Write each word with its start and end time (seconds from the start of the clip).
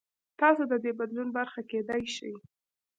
تاسو 0.39 0.63
د 0.71 0.73
دې 0.83 0.91
بدلون 0.99 1.29
برخه 1.37 1.59
کېدای 1.71 2.03
شئ. 2.15 2.33